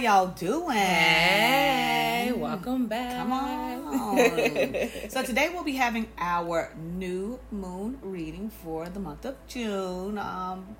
[0.00, 0.76] y'all doing?
[0.76, 3.16] Hey, welcome back.
[3.18, 4.18] Come on.
[5.10, 10.16] so today we'll be having our new moon reading for the month of June.
[10.16, 10.74] Um,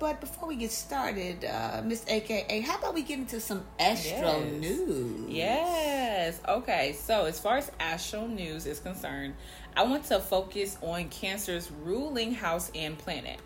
[0.00, 4.40] but before we get started, uh, Miss AKA, how about we get into some astro
[4.40, 4.60] Yes.
[4.60, 5.30] news?
[5.30, 6.40] Yes.
[6.48, 6.92] Okay.
[6.98, 9.34] So, as far as astral news is concerned,
[9.76, 13.38] I want to focus on Cancer's ruling house and planet.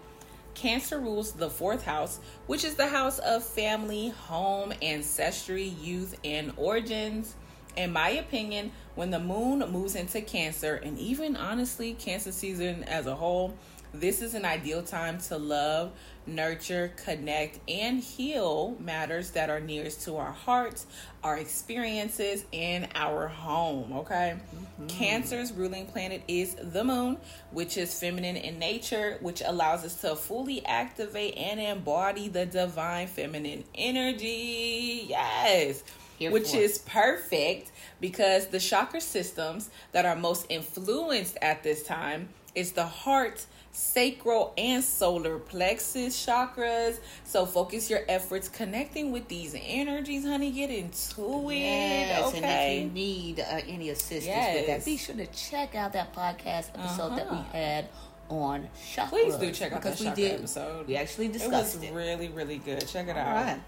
[0.59, 6.53] Cancer rules the fourth house, which is the house of family, home, ancestry, youth, and
[6.57, 7.37] origins.
[7.77, 13.07] In my opinion, when the moon moves into Cancer, and even honestly, Cancer season as
[13.07, 13.55] a whole,
[13.95, 15.93] this is an ideal time to love,
[16.27, 20.87] nurture, connect, and heal matters that are nearest to our hearts,
[21.25, 23.93] our experiences, and our home.
[23.93, 24.37] Okay.
[24.37, 24.87] Mm-hmm.
[24.89, 27.17] Cancer's ruling planet is the moon,
[27.51, 33.07] which is feminine in nature, which allows us to fully activate and embody the divine
[33.07, 35.07] feminine energy.
[35.09, 35.83] Yes.
[36.19, 37.71] Here which for is perfect
[38.01, 43.47] because the chakra systems that are most influenced at this time is the heart,
[43.79, 46.99] sacral, and solar plexus chakras.
[47.25, 50.51] So focus your efforts connecting with these energies, honey.
[50.51, 51.55] Get into it.
[51.57, 55.93] Yes, and if you need uh, any assistance with that, be sure to check out
[55.93, 57.53] that podcast episode that we Uh-huh.
[57.53, 57.89] had
[58.29, 59.09] on chakras.
[59.09, 60.39] Please do check out because that we did.
[60.41, 60.87] episode.
[60.87, 61.95] We actually discussed it was it.
[61.95, 62.87] really, really good.
[62.87, 63.35] Check it All out.
[63.47, 63.61] right.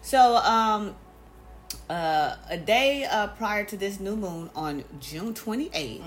[0.00, 0.96] So, um,
[1.88, 6.02] uh, a day uh, prior to this new moon on June 28th,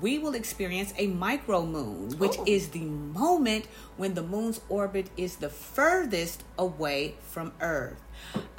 [0.00, 2.42] we will experience a micro moon, which Mm-hmm.
[2.42, 2.54] Ooh.
[2.54, 8.00] is the moment when the moon's orbit is the furthest away from Earth.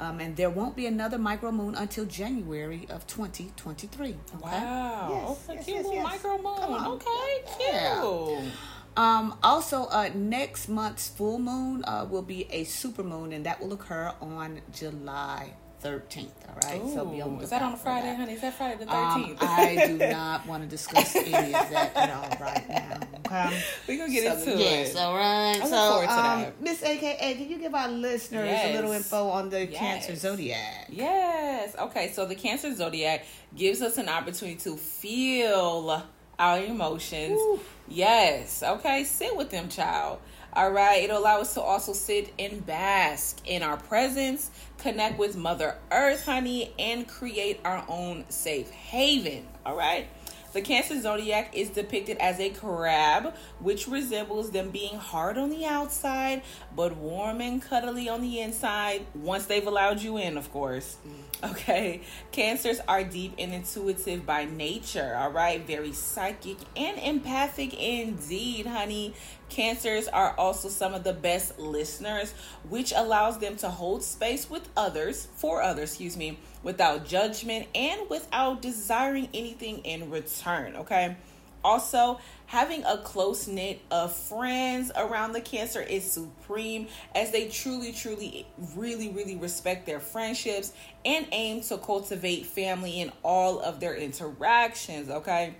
[0.00, 4.08] Um, and there won't be another micro moon until January of 2023.
[4.08, 4.16] Okay?
[4.40, 5.08] Wow.
[5.10, 6.04] Yes, okay, yes, cute yes, little yes.
[6.04, 6.86] micro moon.
[6.86, 7.70] Okay, cute.
[7.72, 8.50] Yeah.
[8.96, 13.60] Um, also, uh, next month's full moon uh, will be a super moon, and that
[13.60, 16.28] will occur on July 13th.
[16.48, 18.16] All right, so be on the is that on a Friday, that.
[18.16, 18.32] honey?
[18.32, 19.38] Is that Friday the Um, 13th?
[19.42, 22.98] I do not want to discuss any of that at all right now.
[23.28, 23.62] Okay.
[23.86, 24.96] We're going to get So, into yes, it.
[24.96, 25.56] all right.
[25.56, 26.46] I look so, um.
[26.62, 29.78] Miss AKA, can you give our listeners a little info on the Yes.
[29.78, 30.86] Cancer zodiac?
[30.88, 31.76] Yes.
[31.78, 32.10] Okay.
[32.12, 36.02] So the Cancer zodiac gives us an opportunity to feel
[36.38, 37.32] our emotions.
[37.38, 37.60] Woo.
[37.86, 38.62] Yes.
[38.62, 39.04] Okay.
[39.04, 40.20] Sit with them, child.
[40.52, 41.02] All right.
[41.02, 46.24] It'll allow us to also sit and bask in our presence, connect with Mother Earth,
[46.24, 49.46] honey, and create our own safe haven.
[49.64, 50.08] All right.
[50.54, 55.66] The Cancer zodiac is depicted as a crab, which resembles them being hard on the
[55.66, 56.42] outside,
[56.74, 60.96] but warm and cuddly on the inside, once they've allowed you in, of course.
[61.06, 61.50] Mm.
[61.50, 62.00] Okay.
[62.32, 65.64] Cancers are deep and intuitive by nature, all right?
[65.66, 69.14] Very psychic and empathic indeed, honey.
[69.48, 72.32] Cancers are also some of the best listeners,
[72.68, 78.08] which allows them to hold space with others, for others, excuse me, without judgment and
[78.10, 81.16] without desiring anything in return, okay?
[81.64, 87.92] Also, having a close knit of friends around the cancer is supreme as they truly,
[87.92, 90.72] truly, really, really respect their friendships
[91.04, 95.56] and aim to cultivate family in all of their interactions, okay?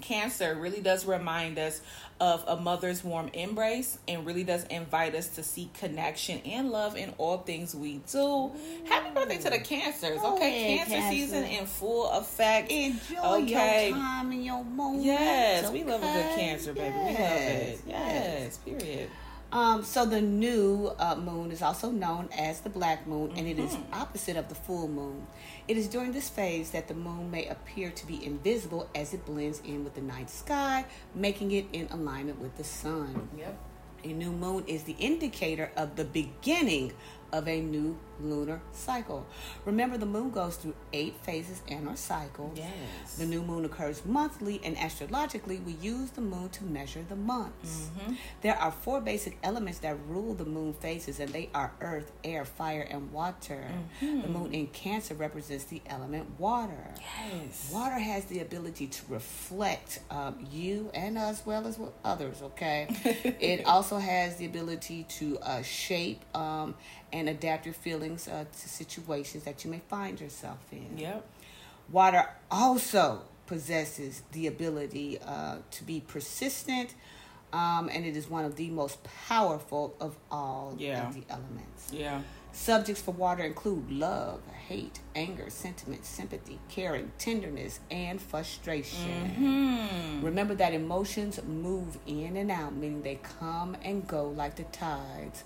[0.00, 1.80] Cancer really does remind us
[2.20, 6.96] of a mother's warm embrace and really does invite us to seek connection and love
[6.96, 8.50] in all things we do.
[8.88, 10.74] Happy birthday to the Cancers, Go okay?
[10.74, 11.16] ahead, Cancer Cancer.
[11.16, 12.70] season in full effect.
[12.72, 13.88] Enjoy Okay.
[13.90, 15.04] your time and your moment.
[15.04, 16.94] Yes, we love a good cancer, baby.
[16.96, 17.80] We love Yes, it.
[17.86, 19.10] Yes, period.
[19.50, 23.58] Um, so the new uh, moon is also known as the black moon, and it
[23.58, 23.94] is Mm-hmm.
[23.94, 25.26] opposite of the full moon.
[25.66, 29.24] It is during this phase that the moon may appear to be invisible as it
[29.24, 33.28] blends in with the night sky, making it in alignment with the sun.
[33.38, 33.58] Yep.
[34.04, 36.92] A new moon is the indicator of the beginning
[37.32, 39.26] of a new lunar cycle.
[39.64, 42.52] Remember, the moon goes through eight phases in our cycle.
[42.54, 43.16] Yes.
[43.18, 47.90] The new moon occurs monthly, and astrologically, we use the moon to measure the months.
[47.98, 48.14] Mm-hmm.
[48.42, 52.44] There are four basic elements that rule the moon phases, and they are earth, air,
[52.44, 53.64] fire, and water.
[54.02, 54.22] Mm-hmm.
[54.22, 56.94] The moon in Cancer represents the element water.
[57.30, 57.70] Yes.
[57.72, 62.86] Water has the ability to reflect um, you and as well as with others, okay?
[63.40, 66.74] it also has the ability to uh, shape um,
[67.12, 70.96] and adapt your feelings uh, to situations that you may find yourself in.
[70.98, 71.26] Yep.
[71.90, 76.94] Water also possesses the ability uh, to be persistent,
[77.52, 81.08] um, and it is one of the most powerful of all Yeah.
[81.08, 81.90] of the elements.
[81.92, 82.20] Yeah.
[82.52, 89.28] Subjects for water include love, hate, anger, sentiment, sympathy, caring, tenderness, and frustration.
[89.30, 90.24] Hmm.
[90.24, 95.44] Remember that emotions move in and out, meaning they come and go like the tides.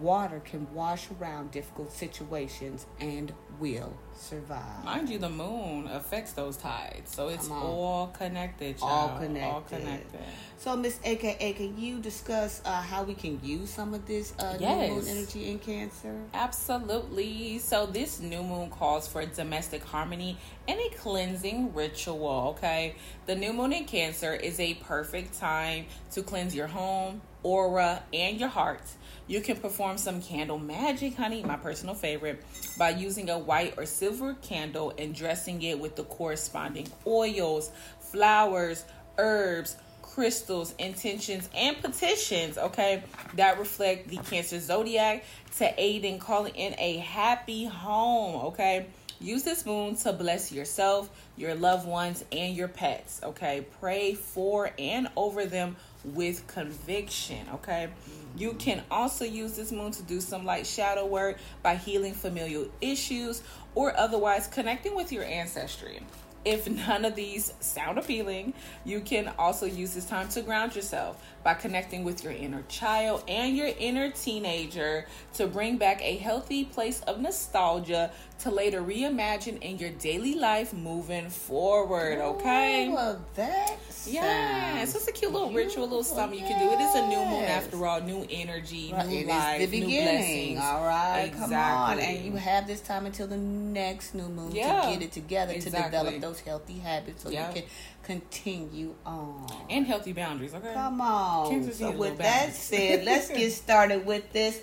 [0.00, 4.84] Water can wash around difficult situations and will survive.
[4.84, 8.76] Mind you, the moon affects those tides, so it's all connected.
[8.80, 9.22] All child.
[9.22, 9.52] connected.
[9.52, 10.20] All connected.
[10.58, 14.56] So, Miss AKA, can you discuss uh, how we can use some of this uh,
[14.58, 16.16] new moon energy in Cancer?
[16.34, 17.58] Absolutely.
[17.58, 20.38] So this new moon calls for domestic harmony
[20.68, 22.94] and a cleansing ritual, okay?
[23.26, 28.38] The new moon in Cancer is a perfect time to cleanse your home, aura, and
[28.38, 28.82] your heart.
[29.26, 32.42] You can perform some candle magic, honey, my personal favorite,
[32.76, 38.84] by using a white or silver candle and dressing it with the corresponding oils, flowers,
[39.18, 43.02] herbs, crystals, intentions, and petitions, okay,
[43.34, 45.24] that reflect the Cancer zodiac
[45.56, 48.86] to aid in calling in a happy home, okay?
[49.20, 53.64] Use this moon to bless yourself, your loved ones, and your pets, okay?
[53.80, 57.88] Pray for and over them with conviction, okay?
[58.36, 62.68] You can also use this moon to do some light shadow work by healing familial
[62.80, 63.42] issues
[63.74, 66.00] or otherwise connecting with your ancestry.
[66.44, 68.54] If none of these sound appealing,
[68.84, 73.24] you can also use this time to ground yourself by connecting with your inner child
[73.26, 78.10] and your inner teenager to bring back a healthy place of nostalgia
[78.40, 82.88] to later reimagine in your daily life moving forward, okay?
[82.90, 86.16] Oh, well, that Yeah, sounds so it's a cute little ritual, little beautiful.
[86.16, 86.72] something you can do.
[86.72, 89.86] It is a new moon after all, new energy, Right, new it life, the new
[90.02, 90.60] blessings.
[90.60, 94.82] All right, come on, and you have this time until the next new moon Yeah,
[94.82, 97.48] to get it together to develop those healthy habits so Yeah.
[97.48, 97.70] you can
[98.02, 99.46] continue on.
[99.70, 100.72] and healthy boundaries, okay?
[100.74, 101.72] Come on.
[101.72, 104.60] So with that said, let's get started with this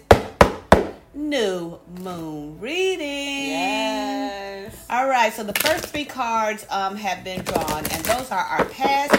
[1.13, 3.50] new moon reading.
[3.50, 4.86] Yes.
[4.89, 8.65] All right, so the first three cards um, have been drawn, and those are our
[8.65, 9.15] past,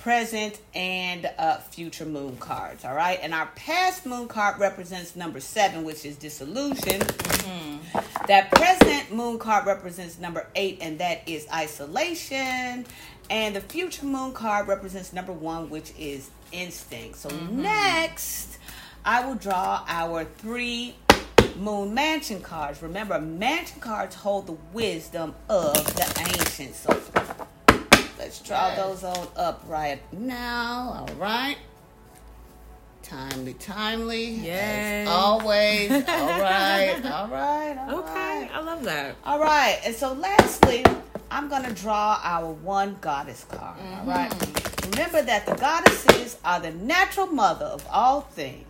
[0.00, 2.84] present, and uh, future moon cards.
[2.84, 7.02] All right, and our past moon card represents number seven, which is disillusion.
[8.28, 12.84] That present moon card represents number eight, and that is isolation.
[13.28, 17.16] And the future moon card represents number one, which is instinct.
[17.18, 17.62] So mm-hmm.
[17.62, 18.58] next,
[19.04, 20.94] I will draw our three
[21.58, 22.82] moon mansion cards.
[22.82, 26.78] Remember, mansion cards hold the wisdom of the ancients.
[26.80, 27.00] So
[28.18, 28.76] let's draw Yes.
[28.78, 31.06] those on up right now.
[31.08, 31.56] All right.
[33.02, 34.34] Timely, timely.
[34.38, 35.08] as Yes.
[35.08, 35.90] always.
[36.08, 37.00] All right.
[37.04, 37.76] All right.
[37.88, 38.50] all Okay, right.
[38.52, 39.14] I love that.
[39.24, 40.84] All right, and so lastly,
[41.30, 43.78] I'm gonna draw our one goddess card.
[43.80, 44.32] All right.
[44.90, 48.64] Remember that the goddesses are the natural mother of all things,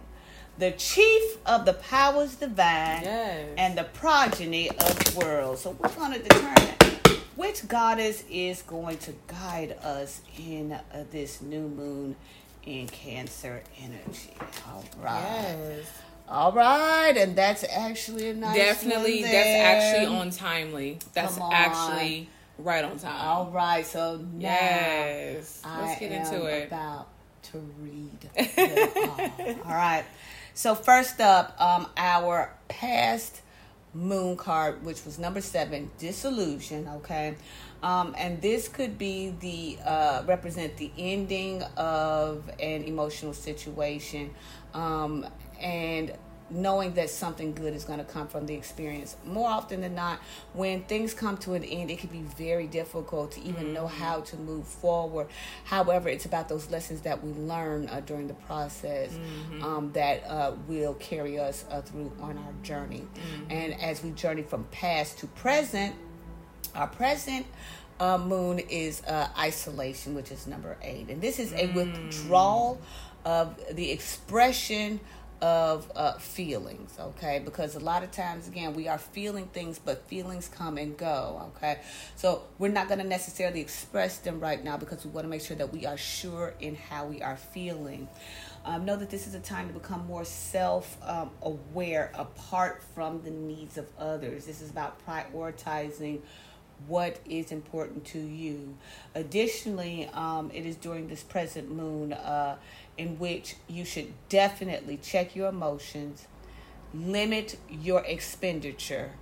[0.59, 3.49] the chief of the powers divine, Yes.
[3.59, 5.63] and the progeny of worlds.
[5.63, 6.75] So we're gonna determine
[7.37, 10.81] which goddess is going to guide us in uh,
[11.11, 12.17] this new moon
[12.65, 14.33] in Cancer energy.
[14.67, 15.21] All right.
[15.23, 15.87] Yes.
[16.29, 20.99] All right, and that's actually a nice Definitely, that's actually on timely.
[21.13, 23.27] That's actually right on time.
[23.27, 25.63] All right, so now Yes.
[25.65, 26.67] Let's get am into it.
[26.69, 27.09] about
[27.53, 29.59] to read.
[29.65, 30.05] all right.
[30.55, 33.43] So first up, um, our past
[33.95, 36.89] moon card, which was number seven, disillusion.
[36.97, 37.35] Okay,
[37.83, 44.35] um, and this could be the uh, represent the ending of an emotional situation,
[44.75, 45.27] um,
[45.61, 46.13] and
[46.51, 49.17] knowing that something good is going to come from the experience.
[49.25, 50.21] More often than not,
[50.53, 54.21] when things come to an end, it can be very difficult to even know how
[54.21, 55.29] to move forward.
[55.65, 59.19] However, it's about those lessons that we learn uh, during the process
[59.63, 63.07] um, that uh, will carry us uh, through on our journey.
[63.51, 65.95] And as we journey from past to present,
[66.75, 67.47] our present
[67.99, 71.09] uh, moon is uh, isolation, which is number eight.
[71.09, 72.81] And this is a withdrawal
[73.25, 75.01] of the expression
[75.43, 77.41] of uh, feelings, okay?
[77.45, 81.51] Because a lot of times, again, we are feeling things, but feelings come and go,
[81.57, 81.81] okay?
[82.17, 85.43] So we're not going to necessarily express them right now because we want to make
[85.43, 88.09] sure that we are sure in how we are feeling.
[88.65, 93.23] Um, know that this is a time to become more self um, aware apart from
[93.23, 94.47] the needs of others.
[94.47, 96.21] This is about prioritizing
[96.87, 98.77] what is important to you.
[99.15, 102.57] Additionally, um, it is during this present moon uh,
[102.99, 106.27] in which you should definitely check your emotions,
[106.95, 109.13] limit your expenditure,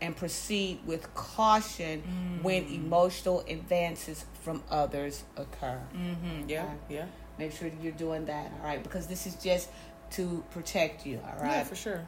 [0.00, 2.02] and proceed with caution
[2.42, 5.78] when emotional advances from others occur.
[5.94, 6.48] Mm-hmm.
[6.48, 6.72] Yeah, Okay.
[6.94, 7.04] yeah.
[7.38, 8.82] Make sure you're doing that, all right?
[8.82, 9.68] Because this is just
[10.12, 11.56] to protect you, all right?
[11.58, 12.06] Yeah, for sure.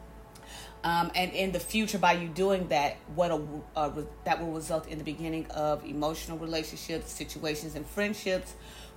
[0.85, 3.41] Um, and in the future by you doing that what a,
[3.77, 3.91] uh,
[4.25, 8.55] that will result in the beginning of emotional relationships situations and friendships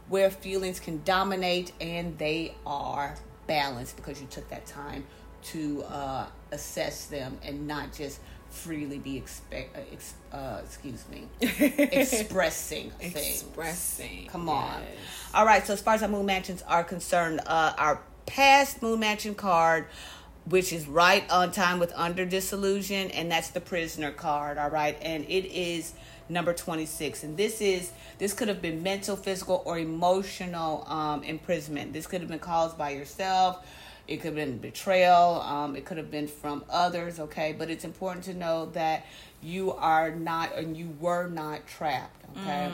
[0.10, 3.16] where feelings can dominate and they are
[3.48, 5.06] balanced because you took that time
[5.44, 11.24] to uh, assess them and not just freely be expect uh, ex- uh, excuse me
[11.92, 14.28] expressing things Expressing.
[14.28, 14.98] come on Yes.
[15.34, 19.00] all right so as far as our moon mansions are concerned uh, our past moon
[19.00, 19.88] mansion card
[20.46, 24.98] which is right on time with under disillusion and that's the prisoner card all right?
[25.02, 25.94] And it is
[26.30, 31.94] number 26 and this is this could have been mental physical or emotional um, imprisonment.
[31.94, 33.66] This could have been caused by yourself.
[34.08, 35.42] It could have been betrayal.
[35.42, 37.56] Um, it could have been from others okay?
[37.58, 39.06] But it's important to know that
[39.46, 42.72] you are not and you were not trapped okay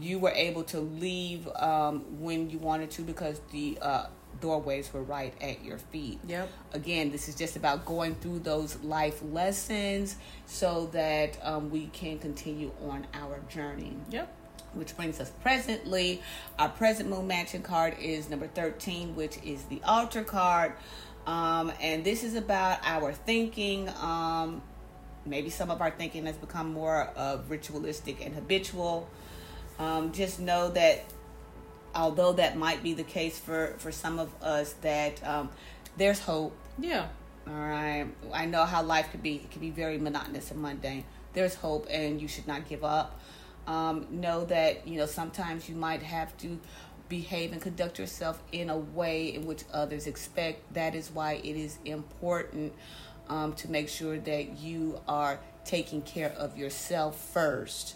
[0.00, 4.06] you were able to leave um, when you wanted to because the uh,
[4.40, 6.50] doorways were right at your feet Yep.
[6.72, 12.18] again this is just about going through those life lessons so that um, we can
[12.18, 14.28] continue on our journey Yep.
[14.74, 16.20] which brings us presently.
[16.58, 20.72] Our present moon mansion card is number 13, which is the altar card.
[21.26, 23.88] Um, and this is about our thinking.
[24.02, 24.60] Um,
[25.26, 29.08] maybe some of our thinking has become more uh, ritualistic and habitual.
[29.78, 31.04] Um, just know that
[31.94, 35.50] although that might be the case for, for some of us, that um,
[35.96, 36.56] there's hope.
[36.78, 37.08] Yeah.
[37.46, 38.06] All right.
[38.32, 39.36] I know how life could be.
[39.36, 41.04] It can be very monotonous and mundane.
[41.32, 43.20] There's hope, and you should not give up.
[43.66, 46.58] Um, know that you know sometimes you might have to
[47.08, 50.72] behave and conduct yourself in a way in which others expect.
[50.74, 52.72] That is why it is important
[53.28, 57.94] um, to make sure that you are taking care of yourself 1st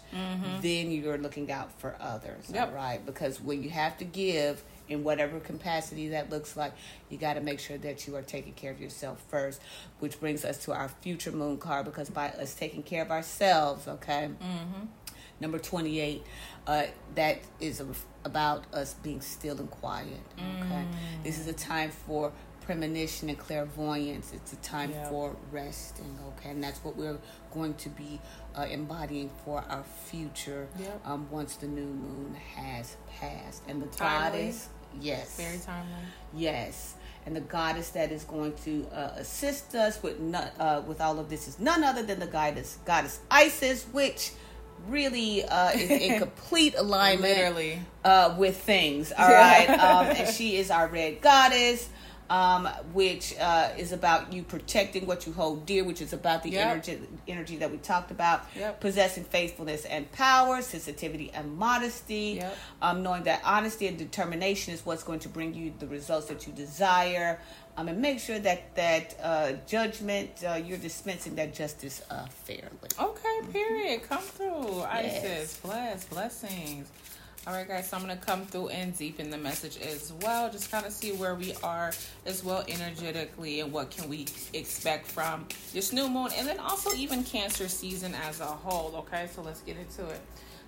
[0.61, 2.51] Then you're looking out for others.
[2.53, 2.73] Yep.
[2.73, 3.05] Right.
[3.05, 6.73] Because when you have to give in whatever capacity that looks like,
[7.09, 9.61] you got to make sure that you are taking care of yourself first,
[9.99, 13.87] which brings us to our future moon card because by us taking care of ourselves,
[13.87, 14.29] okay,
[15.39, 16.23] number 28,
[16.67, 16.83] uh,
[17.15, 17.81] that is
[18.25, 20.19] about us being still and quiet,
[20.61, 20.85] okay.
[21.23, 24.31] This is a time for premonition and clairvoyance.
[24.33, 25.09] It's a time Yeah.
[25.09, 27.17] for resting, okay, and that's what we're
[27.53, 28.19] going to be
[28.55, 31.01] uh, embodying for our future Yep.
[31.05, 33.63] um, once the new moon has passed.
[33.67, 34.39] And the Timely.
[34.39, 35.91] goddess, yes, Very timely.
[36.33, 40.17] yes, and the goddess that is going to uh, assist us with
[40.59, 44.31] uh, with all of this is none other than the goddess goddess Isis, which
[44.87, 47.79] really uh, is in complete alignment Literally.
[48.03, 49.11] uh, with things.
[49.11, 49.37] All Yeah.
[49.39, 51.87] right, um, and she is our red goddess.
[52.31, 56.51] Um, which uh, is about you protecting what you hold dear, which is about the
[56.51, 56.65] Yep.
[56.65, 58.79] energy energy that we talked about, Yep.
[58.79, 62.57] possessing faithfulness and power, sensitivity and modesty, Yep.
[62.81, 66.47] um, knowing that honesty and determination is what's going to bring you the results that
[66.47, 67.37] you desire,
[67.75, 72.87] um, and make sure that that uh, judgment uh, you're dispensing that justice uh, fairly.
[72.97, 74.03] Okay, period.
[74.07, 74.77] Come through.
[74.77, 75.25] Yes.
[75.25, 76.87] Isis, bless, blessings.
[77.47, 80.51] All right, guys, so I'm going to come through and deepen the message as well.
[80.51, 81.91] Just kind of see where we are
[82.27, 86.93] as well energetically and what can we expect from this new moon and then also
[86.93, 88.95] even Cancer season as a whole.
[88.95, 90.21] Okay, so let's get into it.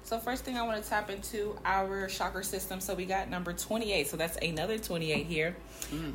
[0.03, 2.80] So first thing I want to tap into our chakra system.
[2.80, 4.08] So we got number 28.
[4.08, 5.56] So that's another 28 here.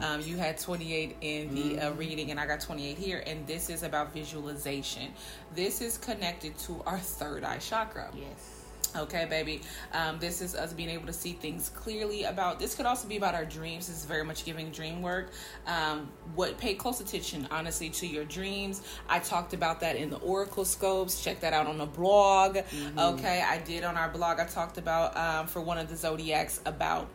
[0.02, 3.22] Um, you had 28 in the uh, reading and I got 28 here.
[3.28, 5.12] And this is about visualization.
[5.54, 8.10] This is connected to our third eye chakra.
[8.12, 8.57] Yes.
[8.96, 9.60] Okay, baby.
[9.92, 12.58] Um, this is us being able to see things clearly about.
[12.58, 13.86] This could also be about our dreams.
[13.88, 15.30] This is very much giving dream work.
[15.66, 18.82] Um, what pay close attention, honestly, to your dreams.
[19.08, 21.22] I talked about that in the Oracle scopes.
[21.22, 22.58] Check that out on the blog.
[22.98, 24.40] Okay, I did on our blog.
[24.40, 27.08] I talked about um, for one of the zodiacs about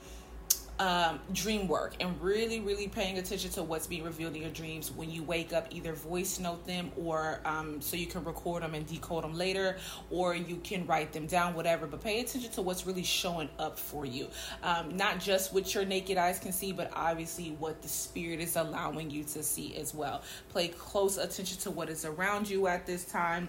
[0.79, 4.91] um, dream work and really, really paying attention to what's being revealed in your dreams
[4.91, 5.67] when you wake up.
[5.71, 9.77] Either voice note them or um, so you can record them and decode them later,
[10.09, 11.87] or you can write them down, whatever.
[11.87, 14.27] But pay attention to what's really showing up for you.
[14.63, 18.55] Um, not just what your naked eyes can see, but obviously what the spirit is
[18.55, 20.21] allowing you to see as well.
[20.53, 23.47] Pay close attention to what is around you at this time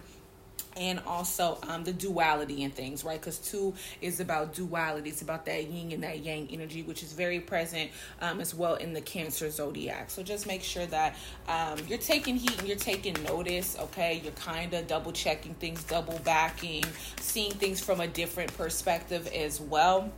[0.77, 3.21] and also um, the duality in things, right?
[3.21, 5.11] Because two is about duality.
[5.11, 7.91] It's about that yin and that yang energy, which is very present
[8.21, 10.11] um, as well in the Cancer zodiac.
[10.11, 11.17] So just make sure that
[11.49, 14.21] um, you're taking heat and you're taking notice, okay?
[14.23, 16.85] You're kind of double checking things, double backing,
[17.21, 20.11] seeing things from a different perspective as well.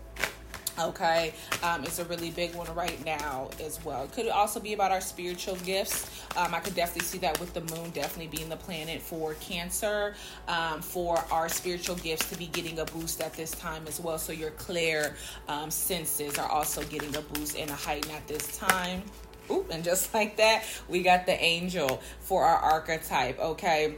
[0.78, 4.04] Okay, um, it's a really big one right now as well.
[4.04, 6.10] It could also be about our spiritual gifts.
[6.36, 10.14] Um, I could definitely see that with the moon definitely being the planet for Cancer,
[10.48, 14.18] um, for our spiritual gifts to be getting a boost at this time as well.
[14.18, 15.16] So your clear
[15.48, 19.02] um, senses are also getting a boost and a heighten at this time.
[19.50, 23.38] Oop, and just like that, we got the angel for our archetype.
[23.38, 23.94] Okay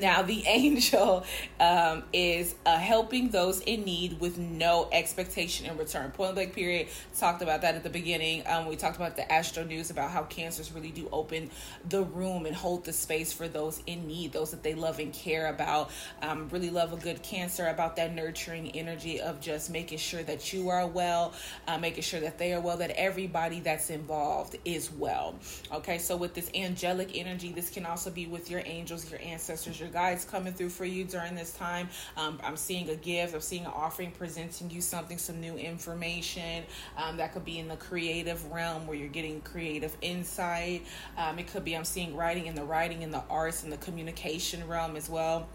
[0.00, 1.24] Now, the angel
[1.60, 6.10] um, is uh, helping those in need with no expectation in return.
[6.12, 6.88] Point blank period.
[7.18, 8.42] Talked about that at the beginning.
[8.46, 11.50] Um, we talked about the astro news about how cancers really do open
[11.88, 15.12] the room and hold the space for those in need, those that they love and
[15.12, 15.90] care about.
[16.22, 20.52] Um, really love a good cancer about that nurturing energy of just making sure that
[20.54, 21.34] you are well,
[21.68, 25.34] uh, making sure that they are well, that everybody that's involved is well.
[25.70, 29.81] Okay, so with this angelic energy, this can also be with your angels, your ancestors
[29.82, 31.88] your guides coming through for you during this time.
[32.16, 36.64] Um, I'm seeing a gift, I'm seeing an offering presenting you something, some new information.
[36.96, 40.86] Um, that could be in the creative realm where you're getting creative insight.
[41.18, 43.78] Um, it could be I'm seeing writing in the writing in the arts and the
[43.78, 45.48] communication realm as well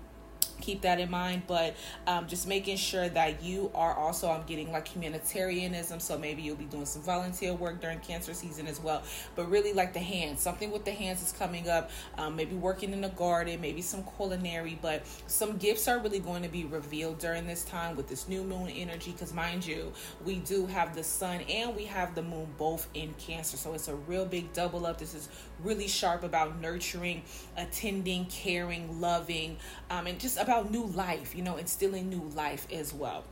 [0.60, 1.76] keep that in mind but
[2.08, 6.56] um, just making sure that you are also i'm getting like humanitarianism so maybe you'll
[6.56, 9.02] be doing some volunteer work during cancer season as well
[9.36, 12.94] but really like the hands something with the hands is coming up um, maybe working
[12.94, 17.18] in the garden maybe some culinary but some gifts are really going to be revealed
[17.20, 19.92] during this time with this new moon energy because mind you
[20.26, 23.88] we do have the sun and we have the moon both in cancer so it's
[23.88, 24.98] a real big double up.
[24.98, 25.30] This is
[25.64, 27.22] really sharp about nurturing
[27.58, 29.58] attending caring loving
[29.90, 33.24] um, and just about new life, you know, instilling new life as well.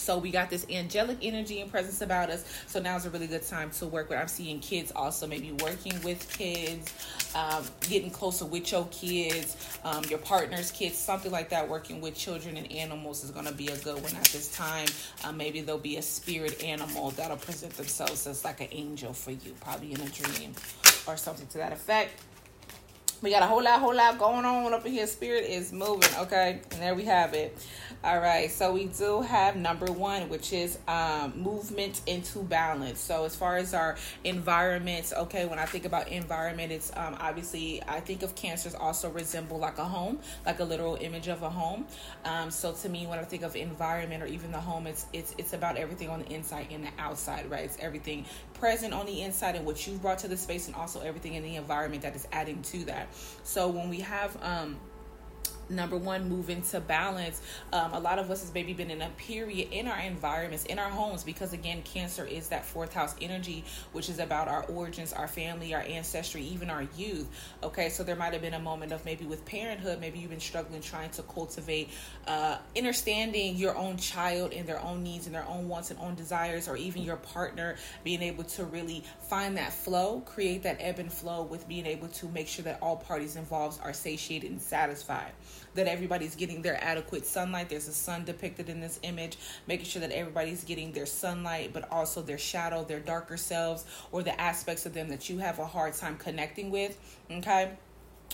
[0.00, 2.44] So we got this angelic energy and presence about us.
[2.66, 4.18] So now is a really good time to work with.
[4.18, 6.94] I'm seeing kids also maybe working with kids,
[7.34, 11.68] um, getting closer with your kids, um, your partner's kids, something like that.
[11.68, 14.86] Working with children and animals is going to be a good one at this time.
[15.22, 19.32] Uh, maybe there'll be a spirit animal that'll present themselves as like an angel for
[19.32, 20.54] you, probably in a dream
[21.06, 22.22] or something to that effect.
[23.22, 25.06] We got a whole lot, whole lot going on up in here.
[25.06, 26.60] Spirit is moving, okay?
[26.70, 27.56] And there we have it.
[28.02, 32.98] All right, so we do have number one, which is um, movement into balance.
[32.98, 37.82] So, as far as our environments, okay, when I think about environment, it's um, obviously
[37.86, 41.50] I think of cancers also resemble like a home, like a literal image of a
[41.50, 41.86] home.
[42.24, 45.34] Um, so, to me, when I think of environment or even the home, it's it's
[45.36, 47.64] it's about everything on the inside and the outside, right?
[47.64, 51.02] It's everything present on the inside and what you've brought to the space, and also
[51.02, 53.08] everything in the environment that is adding to that.
[53.42, 54.80] So, when we have um
[55.70, 57.40] number one move into balance.
[57.72, 60.78] Um, a lot of us has maybe been in a period in our environments in
[60.78, 65.12] our homes because again cancer is that fourth house energy which is about our origins
[65.12, 67.28] our family our ancestry even our youth.
[67.62, 70.40] Okay so there might have been a moment of maybe with parenthood maybe you've been
[70.40, 71.90] struggling trying to cultivate
[72.26, 76.14] uh, understanding your own child and their own needs and their own wants and own
[76.14, 80.98] desires or even your partner being able to really find that flow create that ebb
[80.98, 84.60] and flow with being able to make sure that all parties involved are satiated and
[84.60, 85.32] satisfied
[85.74, 87.68] that everybody's getting their adequate sunlight.
[87.68, 91.90] There's a sun depicted in this image, making sure that everybody's getting their sunlight, but
[91.92, 95.66] also their shadow, their darker selves, or the aspects of them that you have a
[95.66, 96.98] hard time connecting with.
[97.30, 97.70] Okay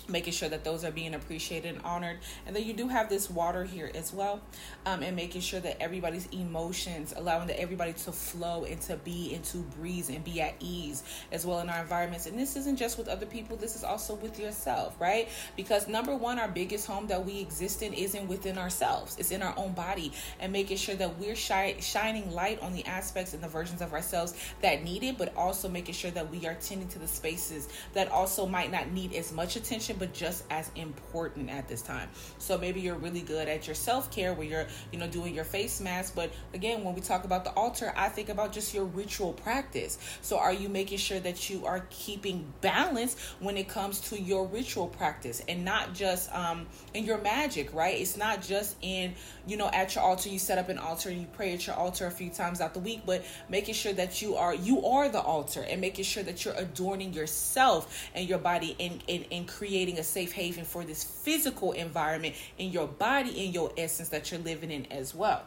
[0.08, 2.18] making sure that those are being appreciated and honored.
[2.46, 4.40] And then you do have this water here as well
[4.84, 9.34] um, and making sure that everybody's emotions allowing that everybody to flow and to be
[9.34, 12.26] and to breathe and be at ease as well in our environments.
[12.26, 15.28] And this isn't just with other people this is also with yourself right?
[15.56, 19.16] Because number one our biggest home that we exist in isn't within ourselves.
[19.18, 20.12] It's in our own body.
[20.40, 23.92] And making sure that we're shi- shining light on the aspects and the versions of
[23.92, 27.68] ourselves that need it but also making sure that we are tending to the spaces
[27.94, 32.08] that also might not need as much attention but just as important at this time.
[32.38, 35.44] So maybe you're really good at your self care where you're, you know, doing your
[35.44, 36.14] face mask.
[36.14, 39.98] But again, when we talk about the altar, I think about just your ritual practice.
[40.22, 44.46] So are you making sure that you are keeping balance when it comes to your
[44.46, 47.98] ritual practice and not just um, in your magic, right?
[48.00, 49.14] It's not just in,
[49.46, 51.76] you know, at your altar, you set up an altar and you pray at your
[51.76, 55.08] altar a few times out the week, but making sure that you are, you are
[55.08, 59.48] the altar and making sure that you're adorning yourself and your body and, and, and
[59.48, 64.08] creating creating a safe haven for this physical environment in your body, in your essence
[64.08, 65.42] that you're living in as well.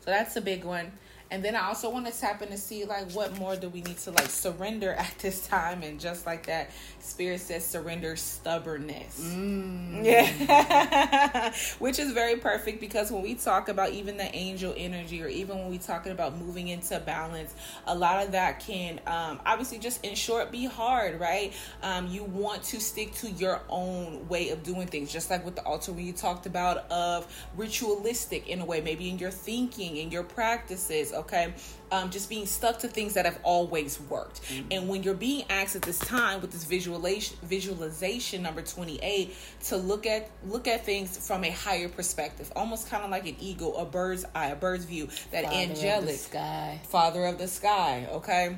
[0.00, 0.90] So that's a big one.
[1.32, 3.80] And then I also want to tap in to see like what more do we
[3.80, 9.18] need to like surrender at this time, and just like that, Spirit says surrender stubbornness.
[9.18, 10.04] Mm.
[10.04, 15.28] Yeah, which is very perfect because when we talk about even the angel energy, or
[15.28, 17.54] even when we talking about moving into balance,
[17.86, 21.54] a lot of that can um, obviously just in short be hard, right?
[21.82, 25.56] Um, you want to stick to your own way of doing things, just like with
[25.56, 29.96] the altar when you talked about of ritualistic in a way, maybe in your thinking,
[29.96, 31.54] in your practices okay?
[31.90, 34.42] Um, just being stuck to things that have always worked.
[34.42, 34.68] Mm-hmm.
[34.70, 39.76] And when you're being asked at this time with this visualization, visualization number 28 to
[39.76, 43.76] look at look at things from a higher perspective, almost kind of like an eagle,
[43.76, 48.06] a bird's eye, a bird's view, that Father angelic of sky, Father of the sky,
[48.10, 48.56] okay?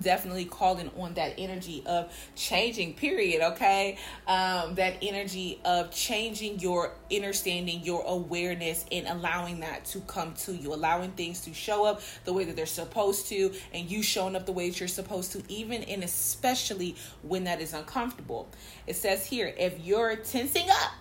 [0.00, 3.96] Definitely calling on that energy of changing period okay?
[4.26, 10.54] Um that energy of changing your understanding your awareness and allowing that to come to
[10.54, 10.74] you.
[10.74, 14.46] Allowing things to show up the way that they're supposed to and you showing up
[14.46, 18.48] the way that you're supposed to even and especially when that is uncomfortable.
[18.86, 20.92] It says here if you're tensing up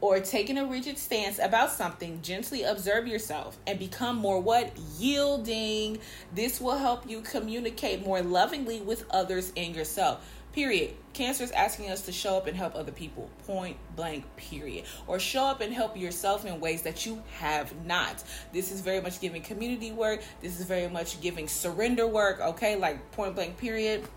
[0.00, 4.72] or taking a rigid stance about something, gently observe yourself and become more what?
[4.98, 5.98] Yielding.
[6.34, 10.26] This will help you communicate more lovingly with others and yourself.
[10.52, 10.94] Period.
[11.12, 13.30] Cancer is asking us to show up and help other people.
[13.46, 14.84] Point blank, period.
[15.06, 18.24] Or show up and help yourself in ways that you have not.
[18.52, 20.22] This is very much giving community work.
[20.40, 22.74] This is very much giving surrender work, okay?
[22.74, 24.08] Like point blank, period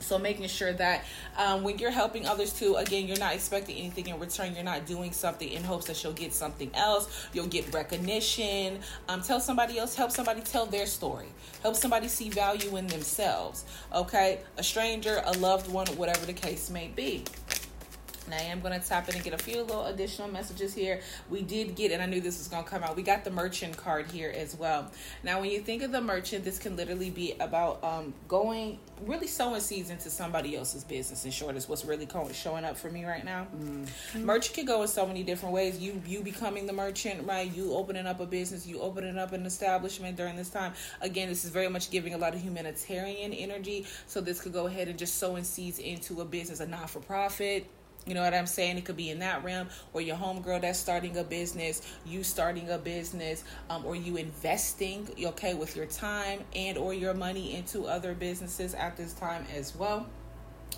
[0.00, 1.04] so making sure that
[1.36, 4.54] um, when you're helping others too, again, you're not expecting anything in return.
[4.54, 7.28] You're not doing something in hopes that you'll get something else.
[7.32, 8.80] You'll get recognition.
[9.08, 9.94] Um, tell somebody else.
[9.94, 11.26] Help somebody tell their story.
[11.62, 13.64] Help somebody see value in themselves.
[13.92, 17.24] Okay, a stranger, a loved one, whatever the case may be.
[18.26, 21.00] And I am going to tap in and get a few little additional messages here.
[21.30, 23.30] We did get, and I knew this was going to come out, we got the
[23.30, 24.90] merchant card here as well.
[25.22, 29.26] Now, when you think of the merchant, this can literally be about um, going, really
[29.26, 31.24] sowing seeds into somebody else's business.
[31.24, 33.46] In short, is what's really showing up for me right now.
[33.56, 34.24] Mm-hmm.
[34.24, 35.78] Merchant can go in so many different ways.
[35.78, 37.50] You you becoming the merchant, right?
[37.52, 40.72] You opening up a business, you opening up an establishment during this time.
[41.00, 43.86] Again, this is very much giving a lot of humanitarian energy.
[44.06, 47.00] So this could go ahead and just sowing seeds into a business, a not for
[47.00, 47.66] profit
[48.06, 48.78] you know what I'm saying?
[48.78, 52.70] It could be in that realm, or your homegirl that's starting a business, you starting
[52.70, 57.86] a business, um, or you investing, okay, with your time and or your money into
[57.86, 60.06] other businesses at this time as well.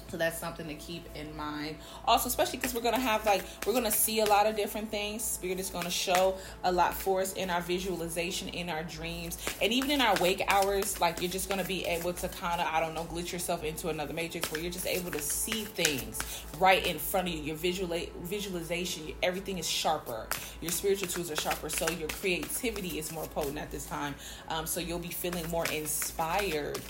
[0.09, 1.77] So that's something to keep in mind.
[2.07, 5.23] Also, especially because we're gonna have like we're gonna see a lot of different things.
[5.23, 9.71] Spirit is gonna show a lot for us in our visualization, in our dreams, and
[9.71, 10.99] even in our wake hours.
[10.99, 13.91] Like you're just gonna be able to kind of I don't know glitch yourself into
[13.91, 16.19] another matrix where you're just able to see things
[16.59, 17.43] right in front of you.
[17.43, 20.27] Your visual visualization, everything is sharper.
[20.63, 24.15] Your spiritual tools are sharper, so your creativity is more potent at this time.
[24.49, 26.81] Um, so you'll be feeling more inspired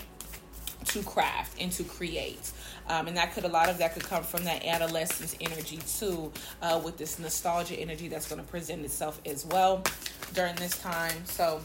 [0.85, 2.51] to craft and to create.
[2.89, 6.31] Um, and that could a lot of that could come from that adolescence energy too,
[6.61, 9.83] uh, with this nostalgia energy that's going to present itself as well
[10.33, 11.23] during this time.
[11.25, 11.61] So,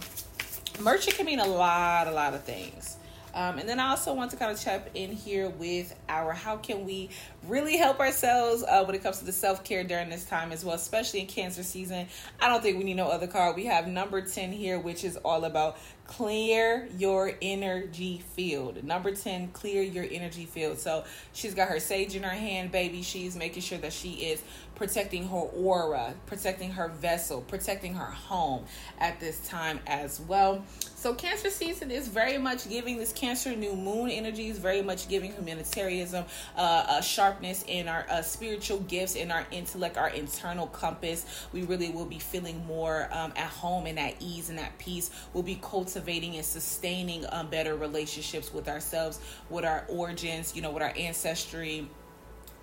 [0.81, 2.99] merchant can mean a lot, a lot of things.
[3.35, 6.57] Um, and then I also want to kind of check in here with our how
[6.57, 7.11] can we
[7.49, 10.65] really help ourselves uh, when it comes to the self care during this time as
[10.65, 12.07] well, especially in cancer season.
[12.41, 13.57] I don't think we need no other card.
[13.57, 18.85] We have number 10 here, which is all about clear your energy field.
[18.85, 20.79] Number 10, clear your energy field.
[20.79, 23.03] So she's got her sage in her hand, baby.
[23.03, 24.43] She's making sure that she is
[24.75, 28.65] protecting her aura, protecting her vessel, protecting her home
[28.99, 30.65] at this time as well.
[31.05, 35.07] So Cancer season is very much giving this Cancer new moon energy is very much
[35.07, 36.25] giving humanitarianism,
[36.57, 41.27] uh, a sharpness in our uh, spiritual gifts, in our intellect, our internal compass.
[41.53, 45.11] We really will be feeling more um, at home and at ease and at peace.
[45.35, 50.71] We'll be cultivating and sustaining um, better relationships with ourselves, with our origins, you know,
[50.71, 51.87] with our ancestry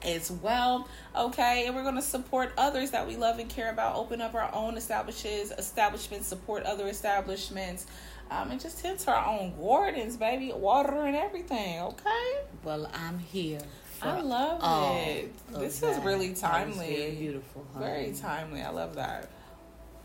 [0.04, 0.88] as well.
[1.16, 3.96] Okay, and we're going to support others that we love and care about.
[3.96, 7.86] Open up our own establishments, establishments, support other establishments,
[8.32, 11.82] um, and just tend to our own gardens, baby, water and everything.
[11.82, 12.38] Okay.
[12.64, 13.60] Well, I'm here.
[14.02, 14.62] I love
[15.08, 15.32] it.
[15.60, 16.96] This is really timely.
[16.96, 17.68] very beautiful.
[17.74, 17.86] Honey.
[17.86, 18.62] Very timely.
[18.62, 19.30] I love that.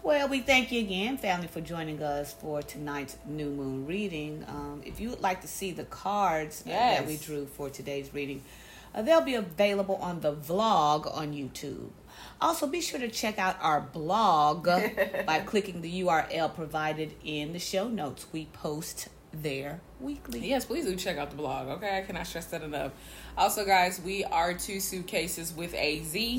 [0.03, 4.45] Well, we thank you again, family, for joining us for tonight's new moon reading.
[4.47, 7.01] Um, if you would like to see the cards yes.
[7.01, 8.43] that we drew for today's reading,
[8.95, 11.89] uh, they'll be available on the vlog on YouTube.
[12.41, 14.65] Also, be sure to check out our blog
[15.27, 18.27] by clicking the URL provided in the show notes.
[18.33, 19.09] We post
[19.43, 20.47] there weekly.
[20.49, 21.69] Yes, please do check out the blog.
[21.69, 22.93] Okay, I cannot stress that enough.
[23.37, 26.39] Also, guys, we are two suitcases with a Z.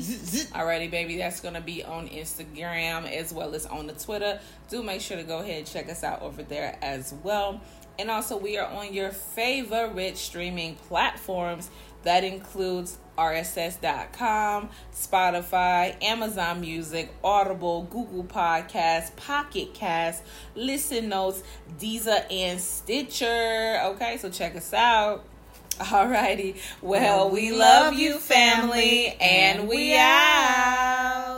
[0.52, 4.40] Alrighty, baby, that's gonna be on Instagram as well as on the Twitter.
[4.68, 7.60] Do make sure to go ahead and check us out over there as well.
[7.98, 11.68] And also, we are on your favorite streaming platforms.
[12.02, 20.22] That includes RSS.com, Spotify, Amazon Music, Audible, Google Podcasts, Pocket Cast,
[20.54, 21.42] Listen Notes,
[21.78, 23.80] Deezer, and Stitcher.
[23.86, 25.24] Okay, so check us out.
[25.78, 26.56] Alrighty.
[26.80, 31.37] Well, we love you, family, and we out.